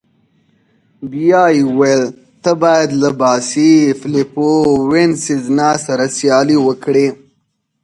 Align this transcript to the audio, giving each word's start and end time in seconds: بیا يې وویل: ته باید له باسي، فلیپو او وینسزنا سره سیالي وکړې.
بیا 1.11 1.43
يې 1.55 1.61
وویل: 1.67 2.03
ته 2.43 2.51
باید 2.61 2.89
له 3.01 3.09
باسي، 3.19 3.73
فلیپو 4.01 4.49
او 4.69 4.73
وینسزنا 4.91 5.69
سره 5.85 6.05
سیالي 6.17 6.57
وکړې. 6.67 7.07